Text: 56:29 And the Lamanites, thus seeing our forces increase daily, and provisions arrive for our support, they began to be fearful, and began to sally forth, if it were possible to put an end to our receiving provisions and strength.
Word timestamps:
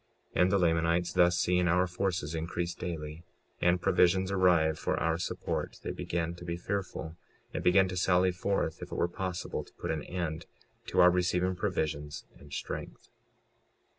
56:29 0.35 0.41
And 0.41 0.51
the 0.51 0.57
Lamanites, 0.57 1.13
thus 1.13 1.37
seeing 1.37 1.67
our 1.67 1.85
forces 1.85 2.33
increase 2.33 2.73
daily, 2.73 3.21
and 3.61 3.79
provisions 3.83 4.31
arrive 4.31 4.79
for 4.79 4.97
our 4.99 5.19
support, 5.19 5.77
they 5.83 5.91
began 5.91 6.33
to 6.33 6.43
be 6.43 6.57
fearful, 6.57 7.17
and 7.53 7.63
began 7.63 7.87
to 7.87 7.95
sally 7.95 8.31
forth, 8.31 8.81
if 8.81 8.91
it 8.91 8.95
were 8.95 9.07
possible 9.07 9.63
to 9.63 9.71
put 9.73 9.91
an 9.91 10.01
end 10.01 10.47
to 10.87 10.99
our 11.01 11.11
receiving 11.11 11.55
provisions 11.55 12.25
and 12.39 12.51
strength. 12.51 13.09